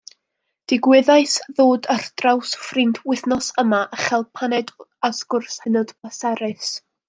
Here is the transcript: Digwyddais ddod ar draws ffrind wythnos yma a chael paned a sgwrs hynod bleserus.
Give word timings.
Digwyddais 0.71 1.35
ddod 1.59 1.89
ar 1.97 2.07
draws 2.21 2.55
ffrind 2.61 3.01
wythnos 3.11 3.51
yma 3.65 3.83
a 3.99 4.01
chael 4.07 4.27
paned 4.41 4.73
a 4.87 5.13
sgwrs 5.21 5.61
hynod 5.67 5.95
bleserus. 6.01 6.75